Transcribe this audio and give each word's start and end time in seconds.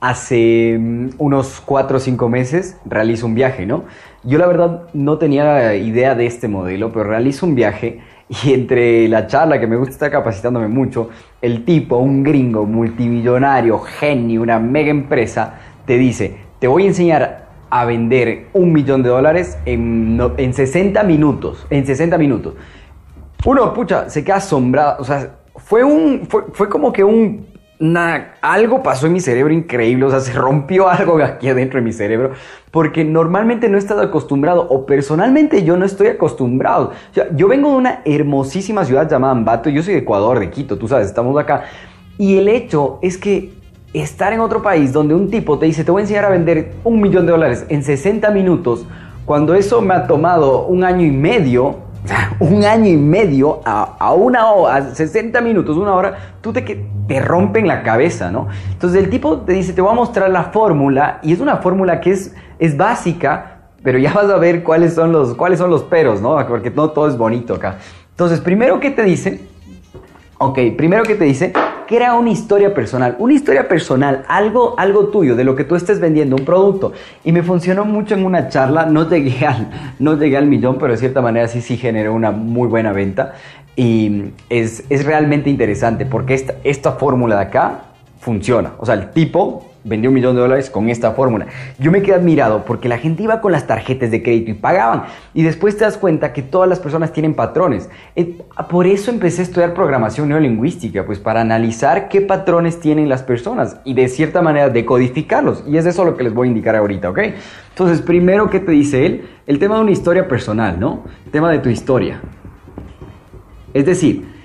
Hace 0.00 0.76
mm, 0.78 1.10
unos 1.18 1.60
4 1.64 1.96
o 1.96 2.00
5 2.00 2.28
meses 2.28 2.76
realizo 2.84 3.26
un 3.26 3.34
viaje, 3.34 3.66
¿no? 3.66 3.84
Yo 4.24 4.38
la 4.38 4.46
verdad 4.46 4.82
no 4.94 5.18
tenía 5.18 5.74
idea 5.74 6.14
de 6.14 6.26
este 6.26 6.48
modelo, 6.48 6.92
pero 6.92 7.04
realizo 7.04 7.46
un 7.46 7.54
viaje 7.54 8.00
y 8.28 8.52
entre 8.52 9.08
la 9.08 9.26
charla 9.26 9.58
que 9.58 9.66
me 9.66 9.76
gusta 9.76 9.92
estar 9.92 10.10
capacitándome 10.10 10.68
mucho, 10.68 11.10
el 11.42 11.64
tipo, 11.64 11.96
un 11.96 12.22
gringo 12.22 12.64
multimillonario, 12.66 13.78
genio, 13.78 14.42
una 14.42 14.58
mega 14.58 14.90
empresa, 14.90 15.54
te 15.86 15.98
dice, 15.98 16.36
te 16.58 16.68
voy 16.68 16.84
a 16.84 16.86
enseñar 16.88 17.48
a 17.70 17.84
vender 17.84 18.46
un 18.52 18.72
millón 18.72 19.02
de 19.02 19.10
dólares 19.10 19.58
en, 19.64 20.20
en 20.36 20.54
60 20.54 21.02
minutos, 21.02 21.66
en 21.70 21.86
60 21.86 22.16
minutos. 22.18 22.54
Uno, 23.44 23.72
pucha, 23.72 24.08
se 24.10 24.24
queda 24.24 24.36
asombrado, 24.36 25.00
o 25.00 25.04
sea, 25.04 25.36
fue 25.56 25.84
un, 25.84 26.26
fue, 26.28 26.44
fue 26.52 26.68
como 26.68 26.92
que 26.92 27.04
un 27.04 27.46
algo 28.40 28.82
pasó 28.82 29.06
en 29.06 29.12
mi 29.12 29.20
cerebro 29.20 29.52
increíble, 29.52 30.04
o 30.04 30.10
sea, 30.10 30.20
se 30.20 30.32
rompió 30.32 30.88
algo 30.90 31.22
aquí 31.22 31.48
adentro 31.48 31.78
de 31.78 31.84
mi 31.84 31.92
cerebro, 31.92 32.32
porque 32.70 33.04
normalmente 33.04 33.68
no 33.68 33.76
he 33.76 33.78
estado 33.78 34.02
acostumbrado, 34.02 34.66
o 34.68 34.86
personalmente 34.86 35.64
yo 35.64 35.76
no 35.76 35.84
estoy 35.84 36.08
acostumbrado. 36.08 36.92
O 37.10 37.14
sea, 37.14 37.28
yo 37.34 37.48
vengo 37.48 37.70
de 37.70 37.76
una 37.76 38.02
hermosísima 38.04 38.84
ciudad 38.84 39.08
llamada 39.08 39.32
Ambato, 39.32 39.70
yo 39.70 39.82
soy 39.82 39.94
de 39.94 40.00
Ecuador, 40.00 40.38
de 40.40 40.50
Quito, 40.50 40.76
tú 40.78 40.88
sabes, 40.88 41.06
estamos 41.06 41.38
acá, 41.38 41.64
y 42.18 42.36
el 42.36 42.48
hecho 42.48 42.98
es 43.00 43.16
que 43.16 43.52
estar 43.94 44.32
en 44.32 44.40
otro 44.40 44.60
país 44.60 44.92
donde 44.92 45.14
un 45.14 45.30
tipo 45.30 45.58
te 45.58 45.66
dice, 45.66 45.84
te 45.84 45.90
voy 45.90 46.00
a 46.00 46.02
enseñar 46.02 46.24
a 46.24 46.30
vender 46.30 46.74
un 46.84 47.00
millón 47.00 47.26
de 47.26 47.32
dólares 47.32 47.64
en 47.68 47.82
60 47.82 48.30
minutos, 48.32 48.86
cuando 49.24 49.54
eso 49.54 49.80
me 49.82 49.94
ha 49.94 50.06
tomado 50.06 50.66
un 50.66 50.84
año 50.84 51.04
y 51.04 51.10
medio, 51.10 51.76
un 52.40 52.64
año 52.64 52.88
y 52.88 52.96
medio 52.96 53.60
a, 53.64 54.12
una 54.14 54.50
hora, 54.50 54.76
a 54.76 54.94
60 54.94 55.40
minutos, 55.40 55.76
una 55.76 55.94
hora, 55.94 56.16
tú 56.40 56.52
te, 56.52 56.62
te 56.62 57.20
rompen 57.20 57.66
la 57.66 57.82
cabeza, 57.82 58.30
¿no? 58.30 58.48
Entonces 58.72 59.02
el 59.02 59.10
tipo 59.10 59.38
te 59.38 59.52
dice, 59.52 59.72
te 59.72 59.80
voy 59.80 59.92
a 59.92 59.94
mostrar 59.94 60.30
la 60.30 60.44
fórmula 60.44 61.18
y 61.22 61.32
es 61.32 61.40
una 61.40 61.56
fórmula 61.58 62.00
que 62.00 62.12
es, 62.12 62.34
es 62.58 62.76
básica, 62.76 63.58
pero 63.82 63.98
ya 63.98 64.12
vas 64.12 64.30
a 64.30 64.36
ver 64.36 64.62
cuáles 64.62 64.94
son 64.94 65.12
los, 65.12 65.34
cuáles 65.34 65.58
son 65.58 65.70
los 65.70 65.82
peros, 65.82 66.20
¿no? 66.20 66.36
Porque 66.46 66.70
no 66.70 66.90
todo 66.90 67.08
es 67.08 67.16
bonito 67.16 67.54
acá. 67.54 67.78
Entonces, 68.10 68.40
primero 68.40 68.80
que 68.80 68.90
te 68.90 69.02
dice, 69.02 69.40
ok, 70.38 70.58
primero 70.76 71.04
que 71.04 71.14
te 71.14 71.24
dice, 71.24 71.52
crea 71.88 72.14
una 72.14 72.28
historia 72.30 72.74
personal, 72.74 73.16
una 73.18 73.32
historia 73.32 73.66
personal, 73.66 74.22
algo, 74.28 74.74
algo 74.78 75.08
tuyo, 75.08 75.34
de 75.34 75.42
lo 75.42 75.56
que 75.56 75.64
tú 75.64 75.74
estés 75.74 75.98
vendiendo, 75.98 76.36
un 76.36 76.44
producto. 76.44 76.92
Y 77.24 77.32
me 77.32 77.42
funcionó 77.42 77.86
mucho 77.86 78.14
en 78.14 78.26
una 78.26 78.50
charla, 78.50 78.84
no 78.84 79.08
llegué 79.08 79.46
al, 79.46 79.94
no 79.98 80.18
llegué 80.18 80.36
al 80.36 80.46
millón, 80.46 80.76
pero 80.78 80.92
de 80.92 80.98
cierta 80.98 81.22
manera 81.22 81.48
sí, 81.48 81.62
sí 81.62 81.78
generó 81.78 82.12
una 82.12 82.30
muy 82.30 82.68
buena 82.68 82.92
venta. 82.92 83.32
Y 83.74 84.32
es, 84.50 84.84
es 84.90 85.06
realmente 85.06 85.48
interesante 85.48 86.04
porque 86.04 86.34
esta, 86.34 86.56
esta 86.62 86.92
fórmula 86.92 87.36
de 87.36 87.42
acá 87.42 87.84
funciona. 88.20 88.72
O 88.78 88.84
sea, 88.84 88.94
el 88.94 89.10
tipo 89.10 89.67
vendió 89.84 90.10
un 90.10 90.14
millón 90.14 90.34
de 90.34 90.42
dólares 90.42 90.70
con 90.70 90.88
esta 90.88 91.12
fórmula. 91.12 91.46
Yo 91.78 91.90
me 91.90 92.02
quedé 92.02 92.14
admirado 92.14 92.64
porque 92.64 92.88
la 92.88 92.98
gente 92.98 93.22
iba 93.22 93.40
con 93.40 93.52
las 93.52 93.66
tarjetas 93.66 94.10
de 94.10 94.22
crédito 94.22 94.50
y 94.50 94.54
pagaban. 94.54 95.04
Y 95.34 95.42
después 95.42 95.76
te 95.76 95.84
das 95.84 95.96
cuenta 95.96 96.32
que 96.32 96.42
todas 96.42 96.68
las 96.68 96.78
personas 96.78 97.12
tienen 97.12 97.34
patrones. 97.34 97.88
Eh, 98.16 98.38
por 98.68 98.86
eso 98.86 99.10
empecé 99.10 99.42
a 99.42 99.44
estudiar 99.44 99.74
programación 99.74 100.28
neurolingüística, 100.28 101.06
pues 101.06 101.18
para 101.18 101.40
analizar 101.40 102.08
qué 102.08 102.20
patrones 102.20 102.80
tienen 102.80 103.08
las 103.08 103.22
personas 103.22 103.80
y 103.84 103.94
de 103.94 104.08
cierta 104.08 104.42
manera 104.42 104.68
decodificarlos. 104.68 105.64
Y 105.66 105.76
es 105.76 105.86
eso 105.86 106.04
lo 106.04 106.16
que 106.16 106.24
les 106.24 106.34
voy 106.34 106.48
a 106.48 106.50
indicar 106.50 106.76
ahorita, 106.76 107.10
¿ok? 107.10 107.18
Entonces, 107.70 108.00
primero, 108.00 108.50
¿qué 108.50 108.60
te 108.60 108.72
dice 108.72 109.06
él? 109.06 109.28
El 109.46 109.58
tema 109.58 109.76
de 109.76 109.82
una 109.82 109.90
historia 109.92 110.26
personal, 110.28 110.78
¿no? 110.80 111.04
El 111.26 111.30
tema 111.30 111.50
de 111.50 111.58
tu 111.58 111.68
historia. 111.68 112.20
Es 113.74 113.86
decir, 113.86 114.37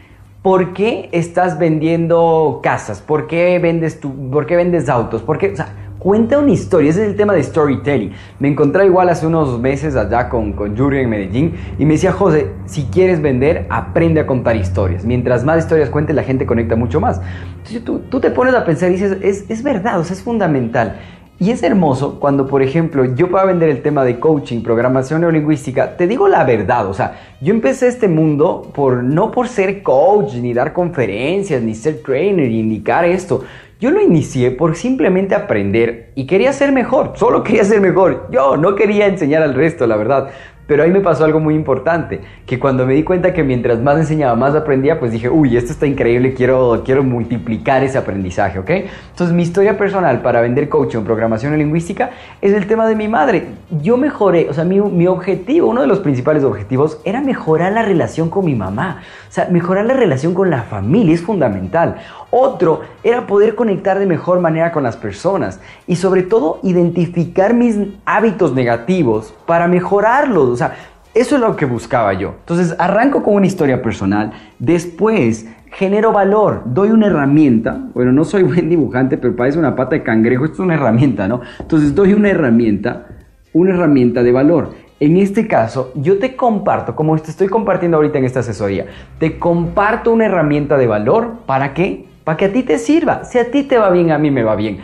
¿por 0.44 0.74
qué 0.74 1.10
estás 1.14 1.58
vendiendo 1.58 2.60
casas? 2.62 3.02
¿Por 3.02 3.26
qué 3.26 3.58
vendes, 3.58 4.00
tu, 4.00 4.30
¿por 4.30 4.46
qué 4.46 4.56
vendes 4.56 4.90
autos? 4.90 5.24
¿Por 5.24 5.40
qué? 5.40 5.54
O 5.54 5.56
sea, 5.56 5.70
cuenta 5.98 6.38
una 6.38 6.52
historia. 6.52 6.90
Ese 6.92 7.04
es 7.04 7.10
el 7.10 7.16
tema 7.16 7.34
de 7.34 7.42
storytelling. 7.42 8.12
Me 8.40 8.50
encontré 8.50 8.86
igual 8.86 9.08
hace 9.08 9.26
unos 9.26 9.58
meses 9.60 9.96
allá 9.96 10.28
con, 10.28 10.52
con 10.52 10.76
Yuri 10.76 11.00
en 11.00 11.10
Medellín 11.10 11.56
y 11.80 11.86
me 11.86 11.94
decía, 11.94 12.12
José, 12.12 12.52
si 12.66 12.84
quieres 12.84 13.22
vender, 13.22 13.66
aprende 13.70 14.20
a 14.20 14.28
contar 14.28 14.58
historias. 14.58 15.06
Mientras 15.06 15.46
más 15.46 15.60
historias 15.60 15.90
cuentes, 15.90 16.14
la 16.14 16.24
gente 16.24 16.46
conecta 16.46 16.76
mucho 16.76 17.00
más. 17.00 17.22
Entonces 17.58 17.84
tú, 17.86 18.00
tú 18.10 18.20
te 18.20 18.30
pones 18.30 18.54
a 18.54 18.66
pensar 18.66 18.90
y 18.90 18.96
dices, 18.96 19.18
es, 19.22 19.50
es 19.50 19.64
verdad, 19.64 19.98
o 20.00 20.04
sea, 20.04 20.14
es 20.14 20.22
fundamental. 20.22 21.00
Y 21.44 21.52
es 21.52 21.62
hermoso 21.62 22.22
cuando, 22.22 22.48
por 22.48 22.62
ejemplo, 22.62 23.04
yo 23.04 23.30
puedo 23.30 23.46
vender 23.46 23.68
el 23.68 23.82
tema 23.82 24.06
de 24.06 24.18
coaching, 24.18 24.62
programación 24.62 25.20
neurolingüística, 25.20 25.98
te 25.98 26.08
digo 26.08 26.30
la 26.30 26.46
verdad, 26.46 26.88
o 26.88 26.94
sea, 26.94 27.20
yo 27.42 27.54
empecé 27.54 27.90
este 27.90 28.08
mundo 28.08 28.72
por 28.74 29.04
no 29.04 29.30
por 29.30 29.50
ser 29.50 29.84
coach, 29.84 30.36
ni 30.36 30.54
dar 30.54 30.72
conferencias, 30.72 31.62
ni 31.62 31.76
ser 31.76 32.02
trainer, 32.02 32.48
ni 32.48 32.62
indicar 32.62 33.04
esto. 33.04 33.44
Yo 33.78 33.92
lo 33.92 34.00
inicié 34.00 34.52
por 34.52 34.78
simplemente 34.78 35.36
aprender 35.36 36.14
y 36.16 36.26
quería 36.28 36.54
ser 36.54 36.72
mejor, 36.72 37.12
solo 37.16 37.44
quería 37.44 37.66
ser 37.66 37.82
mejor. 37.82 38.30
Yo 38.32 38.56
no 38.56 38.76
quería 38.76 39.08
enseñar 39.08 39.44
al 39.44 39.54
resto, 39.54 39.86
la 39.86 39.98
verdad. 39.98 40.30
Pero 40.68 40.84
ahí 40.84 40.92
me 40.92 41.02
pasó 41.02 41.26
algo 41.26 41.40
muy 41.40 41.56
importante, 41.56 42.22
que 42.46 42.60
cuando 42.60 42.86
me 42.86 42.94
di 42.94 43.04
cuenta 43.04 43.34
que 43.34 43.44
mientras 43.44 43.80
más 43.80 43.98
enseñaba, 43.98 44.36
más 44.36 44.56
aprendía, 44.56 45.00
pues 45.00 45.12
dije, 45.12 45.30
uy, 45.30 45.58
esto 45.58 45.72
está 45.72 45.86
increíble, 45.86 46.34
quiero, 46.34 46.84
quiero 46.86 47.04
multiplicar 47.04 47.84
ese 47.84 47.98
aprendizaje, 47.98 48.60
¿ok? 48.60 48.70
Entonces 49.10 49.36
mi 49.36 49.44
historia 49.44 49.78
personal 49.78 50.22
para 50.22 50.42
vender 50.42 50.70
coaching 50.70 51.04
programación 51.04 51.58
lingüística 51.58 52.12
es 52.42 52.54
el 52.54 52.68
tema 52.68 52.88
de 52.88 52.96
mi 52.96 53.08
madre. 53.08 53.48
Yo 53.82 53.98
mejoré, 53.98 54.48
o 54.50 54.54
sea, 54.54 54.64
mi, 54.64 54.80
mi 54.80 55.08
objetivo, 55.08 55.70
uno 55.70 55.82
de 55.82 55.88
los 55.88 56.00
principales 56.00 56.44
objetivos 56.44 57.00
era 57.04 57.22
mejorar 57.22 57.74
la 57.74 57.82
relación 57.82 58.30
con 58.30 58.46
mi 58.46 58.56
mamá. 58.56 59.02
O 59.30 59.32
sea, 59.34 59.48
mejorar 59.50 59.86
la 59.86 59.96
relación 59.96 60.34
con 60.34 60.50
la 60.50 60.62
familia 60.64 61.16
es 61.16 61.22
fundamental. 61.22 61.98
Otro 62.30 62.82
era 63.04 63.28
poder 63.28 63.56
conectar 63.56 64.00
de 64.00 64.06
mejor 64.06 64.40
manera 64.40 64.72
con 64.72 64.84
las 64.84 64.96
personas 64.96 65.60
y 65.88 65.96
sobre 65.96 66.24
todo 66.24 66.60
identificar 66.64 67.54
mis 67.54 67.78
hábitos 68.06 68.54
negativos 68.54 69.34
para 69.46 69.68
mejorarlos. 69.68 70.53
O 70.54 70.58
sea, 70.58 70.76
eso 71.14 71.36
es 71.36 71.42
lo 71.42 71.56
que 71.56 71.66
buscaba 71.66 72.14
yo. 72.14 72.36
Entonces 72.40 72.76
arranco 72.80 73.24
con 73.24 73.36
una 73.36 73.46
historia 73.46 73.82
personal, 73.82 74.32
después 74.60 75.48
genero 75.72 76.12
valor, 76.12 76.64
doy 76.66 76.90
una 76.90 77.08
herramienta. 77.08 77.78
Bueno, 77.94 78.12
no 78.12 78.24
soy 78.24 78.44
buen 78.44 78.70
dibujante, 78.70 79.18
pero 79.18 79.36
parece 79.36 79.60
una 79.60 79.76
pata 79.76 79.96
de 79.96 80.04
cangrejo, 80.04 80.46
esto 80.46 80.56
es 80.56 80.60
una 80.62 80.76
herramienta, 80.76 81.28
¿no? 81.28 81.42
Entonces 81.60 81.94
doy 81.94 82.14
una 82.14 82.30
herramienta, 82.30 83.08
una 83.54 83.74
herramienta 83.74 84.24
de 84.24 84.32
valor. 84.32 84.72
En 85.00 85.18
este 85.18 85.48
caso, 85.48 85.92
yo 85.96 86.18
te 86.18 86.36
comparto, 86.36 86.96
como 86.96 87.18
te 87.18 87.32
estoy 87.32 87.48
compartiendo 87.48 87.98
ahorita 87.98 88.20
en 88.20 88.26
esta 88.26 88.40
asesoría, 88.40 88.86
te 89.20 89.38
comparto 89.38 90.14
una 90.14 90.26
herramienta 90.26 90.78
de 90.78 90.88
valor 90.88 91.40
para 91.46 91.74
qué? 91.74 92.06
para 92.24 92.38
que 92.38 92.46
a 92.46 92.54
ti 92.54 92.64
te 92.64 92.78
sirva. 92.78 93.24
Si 93.26 93.38
a 93.38 93.52
ti 93.52 93.64
te 93.64 93.78
va 93.78 93.90
bien, 93.90 94.12
a 94.12 94.18
mí 94.18 94.32
me 94.32 94.44
va 94.44 94.56
bien. 94.56 94.80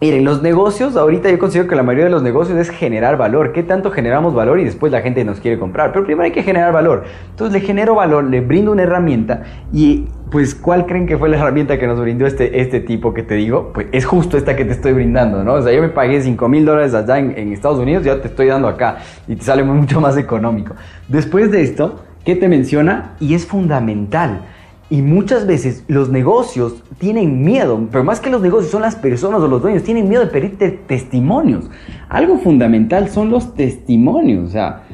Miren, 0.00 0.24
los 0.24 0.42
negocios, 0.42 0.96
ahorita 0.96 1.28
yo 1.28 1.40
considero 1.40 1.66
que 1.66 1.74
la 1.74 1.82
mayoría 1.82 2.04
de 2.04 2.12
los 2.12 2.22
negocios 2.22 2.56
es 2.56 2.70
generar 2.70 3.16
valor. 3.16 3.52
¿Qué 3.52 3.64
tanto 3.64 3.90
generamos 3.90 4.32
valor 4.32 4.60
y 4.60 4.64
después 4.64 4.92
la 4.92 5.00
gente 5.00 5.24
nos 5.24 5.40
quiere 5.40 5.58
comprar? 5.58 5.92
Pero 5.92 6.04
primero 6.04 6.24
hay 6.24 6.30
que 6.30 6.44
generar 6.44 6.72
valor. 6.72 7.02
Entonces 7.30 7.60
le 7.60 7.66
genero 7.66 7.96
valor, 7.96 8.22
le 8.22 8.40
brindo 8.40 8.70
una 8.70 8.84
herramienta 8.84 9.42
y 9.72 10.04
pues 10.30 10.54
¿cuál 10.54 10.86
creen 10.86 11.08
que 11.08 11.18
fue 11.18 11.28
la 11.28 11.36
herramienta 11.38 11.80
que 11.80 11.88
nos 11.88 11.98
brindó 12.00 12.26
este, 12.26 12.60
este 12.60 12.78
tipo 12.78 13.12
que 13.12 13.24
te 13.24 13.34
digo? 13.34 13.72
Pues 13.74 13.88
es 13.90 14.06
justo 14.06 14.36
esta 14.36 14.54
que 14.54 14.64
te 14.64 14.70
estoy 14.70 14.92
brindando, 14.92 15.42
¿no? 15.42 15.54
O 15.54 15.62
sea, 15.62 15.72
yo 15.72 15.82
me 15.82 15.88
pagué 15.88 16.22
5 16.22 16.48
mil 16.48 16.64
dólares 16.64 16.94
allá 16.94 17.18
en, 17.18 17.36
en 17.36 17.52
Estados 17.52 17.80
Unidos, 17.80 18.04
ya 18.04 18.20
te 18.20 18.28
estoy 18.28 18.46
dando 18.46 18.68
acá 18.68 18.98
y 19.26 19.34
te 19.34 19.42
sale 19.42 19.64
mucho 19.64 20.00
más 20.00 20.16
económico. 20.16 20.76
Después 21.08 21.50
de 21.50 21.62
esto, 21.62 22.04
¿qué 22.24 22.36
te 22.36 22.48
menciona? 22.48 23.16
Y 23.18 23.34
es 23.34 23.46
fundamental 23.46 24.42
y 24.90 25.02
muchas 25.02 25.46
veces 25.46 25.84
los 25.86 26.08
negocios 26.08 26.82
tienen 26.98 27.44
miedo, 27.44 27.88
pero 27.92 28.04
más 28.04 28.20
que 28.20 28.30
los 28.30 28.40
negocios 28.40 28.70
son 28.70 28.82
las 28.82 28.96
personas 28.96 29.40
o 29.40 29.48
los 29.48 29.60
dueños, 29.60 29.82
tienen 29.82 30.08
miedo 30.08 30.24
de 30.24 30.30
pedirte 30.30 30.70
testimonios. 30.70 31.70
Algo 32.08 32.38
fundamental 32.38 33.10
son 33.10 33.30
los 33.30 33.54
testimonios. 33.54 34.48
O 34.48 34.50
sea, 34.50 34.84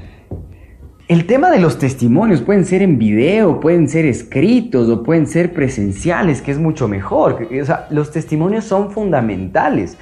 el 1.06 1.26
tema 1.26 1.50
de 1.50 1.60
los 1.60 1.78
testimonios 1.78 2.42
pueden 2.42 2.64
ser 2.64 2.82
en 2.82 2.98
video, 2.98 3.60
pueden 3.60 3.88
ser 3.88 4.04
escritos 4.04 4.88
o 4.88 5.04
pueden 5.04 5.28
ser 5.28 5.52
presenciales, 5.52 6.42
que 6.42 6.50
es 6.50 6.58
mucho 6.58 6.88
mejor. 6.88 7.46
O 7.60 7.64
sea, 7.64 7.86
los 7.90 8.10
testimonios 8.10 8.64
son 8.64 8.90
fundamentales. 8.90 9.96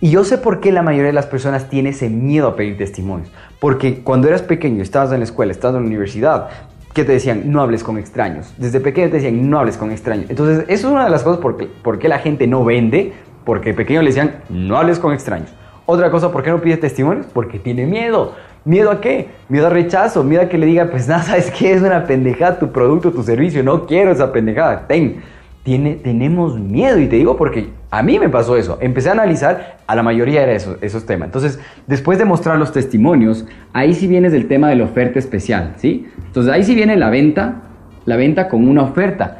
Y 0.00 0.10
yo 0.10 0.24
sé 0.24 0.38
por 0.38 0.60
qué 0.60 0.72
la 0.72 0.82
mayoría 0.82 1.06
de 1.06 1.12
las 1.12 1.26
personas 1.26 1.70
tiene 1.70 1.90
ese 1.90 2.10
miedo 2.10 2.48
a 2.48 2.56
pedir 2.56 2.76
testimonios. 2.76 3.30
Porque 3.60 4.02
cuando 4.02 4.28
eras 4.28 4.42
pequeño, 4.42 4.82
estabas 4.82 5.12
en 5.12 5.20
la 5.20 5.24
escuela, 5.24 5.52
estabas 5.52 5.76
en 5.76 5.82
la 5.82 5.86
universidad, 5.86 6.48
que 6.96 7.04
te 7.04 7.12
decían 7.12 7.52
no 7.52 7.60
hables 7.60 7.84
con 7.84 7.98
extraños. 7.98 8.54
Desde 8.56 8.80
pequeño 8.80 9.08
te 9.08 9.16
decían 9.16 9.50
no 9.50 9.58
hables 9.58 9.76
con 9.76 9.92
extraños. 9.92 10.30
Entonces, 10.30 10.64
eso 10.66 10.88
es 10.88 10.92
una 10.94 11.04
de 11.04 11.10
las 11.10 11.22
cosas 11.22 11.40
por 11.40 11.98
qué, 11.98 12.08
la 12.08 12.20
gente 12.20 12.46
no 12.46 12.64
vende, 12.64 13.12
porque 13.44 13.74
pequeño 13.74 14.00
le 14.00 14.08
decían 14.08 14.36
no 14.48 14.78
hables 14.78 14.98
con 14.98 15.12
extraños. 15.12 15.52
Otra 15.84 16.10
cosa, 16.10 16.32
¿por 16.32 16.42
qué 16.42 16.48
no 16.48 16.62
pide 16.62 16.78
testimonios? 16.78 17.26
Porque 17.26 17.58
tiene 17.58 17.84
miedo. 17.84 18.32
¿Miedo 18.64 18.90
a 18.90 19.02
qué? 19.02 19.28
Miedo 19.50 19.66
a 19.66 19.70
rechazo, 19.70 20.24
miedo 20.24 20.40
a 20.40 20.48
que 20.48 20.56
le 20.56 20.64
diga, 20.64 20.86
pues 20.90 21.06
nada, 21.06 21.22
¿sabes 21.24 21.50
qué? 21.50 21.74
Es 21.74 21.82
una 21.82 22.06
pendejada 22.06 22.58
tu 22.58 22.72
producto, 22.72 23.12
tu 23.12 23.22
servicio, 23.22 23.62
no 23.62 23.84
quiero 23.84 24.10
esa 24.10 24.32
pendejada. 24.32 24.86
Ten, 24.86 25.22
tiene, 25.64 25.96
tenemos 25.96 26.58
miedo 26.58 26.98
y 26.98 27.08
te 27.08 27.16
digo 27.16 27.36
porque 27.36 27.68
a 27.96 28.02
mí 28.02 28.18
me 28.18 28.28
pasó 28.28 28.56
eso. 28.56 28.78
Empecé 28.80 29.08
a 29.08 29.12
analizar, 29.12 29.78
a 29.86 29.94
la 29.94 30.02
mayoría 30.02 30.42
era 30.42 30.52
eso, 30.52 30.76
esos 30.82 31.06
temas. 31.06 31.28
Entonces, 31.28 31.58
después 31.86 32.18
de 32.18 32.26
mostrar 32.26 32.58
los 32.58 32.72
testimonios, 32.72 33.46
ahí 33.72 33.94
sí 33.94 34.06
viene 34.06 34.28
el 34.28 34.48
tema 34.48 34.68
de 34.68 34.76
la 34.76 34.84
oferta 34.84 35.18
especial, 35.18 35.74
¿sí? 35.76 36.06
Entonces, 36.26 36.52
ahí 36.52 36.62
sí 36.62 36.74
viene 36.74 36.96
la 36.96 37.08
venta, 37.08 37.62
la 38.04 38.16
venta 38.16 38.48
con 38.48 38.68
una 38.68 38.82
oferta. 38.82 39.38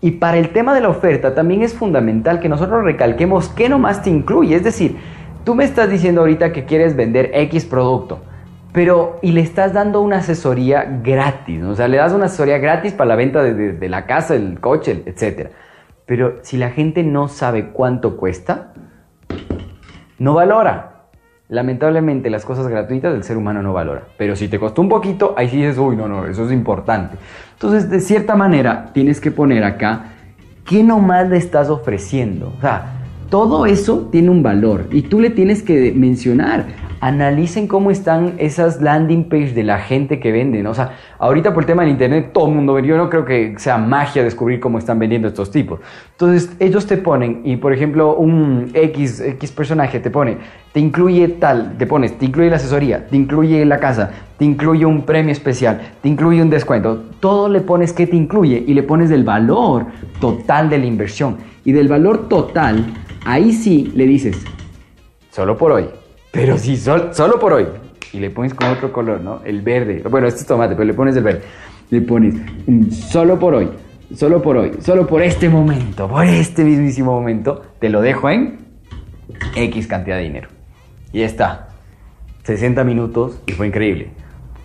Y 0.00 0.12
para 0.12 0.36
el 0.38 0.50
tema 0.50 0.72
de 0.72 0.82
la 0.82 0.88
oferta 0.88 1.34
también 1.34 1.62
es 1.62 1.74
fundamental 1.74 2.38
que 2.38 2.48
nosotros 2.48 2.84
recalquemos 2.84 3.48
qué 3.48 3.68
nomás 3.68 4.02
te 4.02 4.10
incluye. 4.10 4.54
Es 4.54 4.62
decir, 4.62 4.96
tú 5.42 5.56
me 5.56 5.64
estás 5.64 5.90
diciendo 5.90 6.20
ahorita 6.20 6.52
que 6.52 6.64
quieres 6.64 6.94
vender 6.94 7.30
X 7.34 7.64
producto 7.64 8.20
pero 8.76 9.18
y 9.22 9.32
le 9.32 9.40
estás 9.40 9.72
dando 9.72 10.02
una 10.02 10.18
asesoría 10.18 11.00
gratis, 11.02 11.62
o 11.62 11.74
sea, 11.74 11.88
le 11.88 11.96
das 11.96 12.12
una 12.12 12.26
asesoría 12.26 12.58
gratis 12.58 12.92
para 12.92 13.08
la 13.08 13.16
venta 13.16 13.42
de, 13.42 13.88
la 13.88 14.04
casa, 14.04 14.34
el 14.34 14.60
coche, 14.60 15.02
etc. 15.06 15.48
Pero 16.06 16.38
si 16.42 16.56
la 16.56 16.70
gente 16.70 17.02
no 17.02 17.28
sabe 17.28 17.70
cuánto 17.70 18.16
cuesta, 18.16 18.72
no 20.18 20.34
valora. 20.34 21.08
Lamentablemente 21.48 22.30
las 22.30 22.44
cosas 22.44 22.66
gratuitas 22.68 23.14
el 23.14 23.24
ser 23.24 23.36
humano 23.36 23.62
no 23.62 23.72
valora. 23.72 24.04
Pero 24.16 24.36
si 24.36 24.48
te 24.48 24.58
costó 24.58 24.82
un 24.82 24.88
poquito, 24.88 25.34
ahí 25.36 25.48
sí 25.48 25.56
dices, 25.56 25.78
uy, 25.78 25.96
no, 25.96 26.08
no, 26.08 26.26
eso 26.26 26.46
es 26.46 26.52
importante. 26.52 27.16
Entonces, 27.52 27.90
de 27.90 28.00
cierta 28.00 28.36
manera, 28.36 28.90
tienes 28.92 29.20
que 29.20 29.30
poner 29.30 29.64
acá 29.64 30.12
qué 30.64 30.82
nomás 30.82 31.28
le 31.28 31.36
estás 31.36 31.70
ofreciendo. 31.70 32.52
O 32.56 32.60
sea, 32.60 32.92
todo 33.30 33.66
eso 33.66 34.08
tiene 34.10 34.30
un 34.30 34.42
valor 34.42 34.86
y 34.90 35.02
tú 35.02 35.20
le 35.20 35.30
tienes 35.30 35.62
que 35.62 35.92
mencionar 35.92 36.85
analicen 37.00 37.66
cómo 37.66 37.90
están 37.90 38.34
esas 38.38 38.80
landing 38.80 39.28
page 39.28 39.52
de 39.52 39.62
la 39.62 39.78
gente 39.78 40.18
que 40.20 40.32
venden. 40.32 40.66
O 40.66 40.74
sea, 40.74 40.92
ahorita 41.18 41.52
por 41.52 41.64
el 41.64 41.66
tema 41.66 41.82
del 41.82 41.92
internet 41.92 42.30
todo 42.32 42.48
el 42.48 42.54
mundo 42.54 42.74
vende. 42.74 42.88
Yo 42.88 42.96
no 42.96 43.10
creo 43.10 43.24
que 43.24 43.54
sea 43.58 43.78
magia 43.78 44.22
descubrir 44.22 44.60
cómo 44.60 44.78
están 44.78 44.98
vendiendo 44.98 45.28
estos 45.28 45.50
tipos. 45.50 45.80
Entonces, 46.12 46.54
ellos 46.58 46.86
te 46.86 46.96
ponen, 46.96 47.42
y 47.44 47.56
por 47.56 47.72
ejemplo, 47.72 48.16
un 48.16 48.70
X, 48.72 49.20
X 49.20 49.52
personaje 49.52 50.00
te 50.00 50.10
pone, 50.10 50.38
te 50.72 50.80
incluye 50.80 51.28
tal, 51.28 51.76
te 51.78 51.86
pones, 51.86 52.18
te 52.18 52.26
incluye 52.26 52.50
la 52.50 52.56
asesoría, 52.56 53.06
te 53.06 53.16
incluye 53.16 53.64
la 53.64 53.78
casa, 53.78 54.10
te 54.38 54.44
incluye 54.44 54.86
un 54.86 55.02
premio 55.02 55.32
especial, 55.32 55.80
te 56.02 56.08
incluye 56.08 56.40
un 56.42 56.50
descuento. 56.50 57.04
Todo 57.20 57.48
le 57.48 57.60
pones 57.60 57.92
que 57.92 58.06
te 58.06 58.16
incluye 58.16 58.62
y 58.66 58.74
le 58.74 58.82
pones 58.82 59.10
el 59.10 59.24
valor 59.24 59.86
total 60.20 60.70
de 60.70 60.78
la 60.78 60.86
inversión. 60.86 61.36
Y 61.64 61.72
del 61.72 61.88
valor 61.88 62.28
total, 62.28 62.84
ahí 63.24 63.52
sí 63.52 63.92
le 63.94 64.06
dices, 64.06 64.44
solo 65.30 65.56
por 65.58 65.72
hoy 65.72 65.86
pero 66.36 66.58
si 66.58 66.76
solo 66.76 67.38
por 67.40 67.54
hoy, 67.54 67.66
y 68.12 68.20
le 68.20 68.30
pones 68.30 68.52
con 68.52 68.68
otro 68.68 68.92
color, 68.92 69.22
¿no? 69.22 69.40
El 69.44 69.62
verde. 69.62 70.02
Bueno, 70.08 70.26
este 70.26 70.40
es 70.40 70.46
tomate, 70.46 70.74
pero 70.74 70.84
le 70.84 70.92
pones 70.94 71.16
el 71.16 71.24
verde. 71.24 71.42
Le 71.90 72.02
pones 72.02 72.34
solo 72.92 73.38
por 73.38 73.54
hoy, 73.54 73.70
solo 74.14 74.42
por 74.42 74.58
hoy, 74.58 74.72
solo 74.80 75.06
por 75.06 75.22
este 75.22 75.48
momento, 75.48 76.08
por 76.08 76.26
este 76.26 76.62
mismísimo 76.64 77.12
momento, 77.12 77.62
te 77.78 77.88
lo 77.88 78.02
dejo 78.02 78.28
en 78.28 78.58
X 79.54 79.86
cantidad 79.86 80.16
de 80.16 80.24
dinero. 80.24 80.48
Y 81.12 81.22
está. 81.22 81.68
60 82.44 82.84
minutos 82.84 83.40
y 83.46 83.52
fue 83.52 83.68
increíble. 83.68 84.10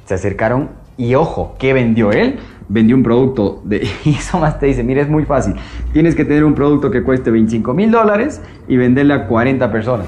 Se 0.06 0.16
acercaron 0.16 0.72
y 0.98 1.16
ojo, 1.16 1.56
¿qué 1.58 1.74
vendió 1.74 2.12
él? 2.12 2.40
Vendió 2.68 2.96
un 2.96 3.04
producto 3.04 3.62
de... 3.64 3.88
Y 4.04 4.16
eso 4.16 4.40
más 4.40 4.60
te 4.60 4.66
dice, 4.66 4.84
mira, 4.84 5.02
es 5.02 5.10
muy 5.10 5.26
fácil. 5.26 5.56
Tienes 5.94 6.16
que 6.16 6.26
tener 6.26 6.44
un 6.44 6.54
producto 6.54 6.92
que 6.92 7.02
cueste 7.02 7.32
25 7.32 7.74
mil 7.74 7.92
dólares 7.92 8.42
y 8.68 8.78
venderle 8.78 9.14
a 9.14 9.28
40 9.28 9.72
personas. 9.72 10.08